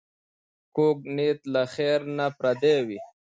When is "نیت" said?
1.15-1.39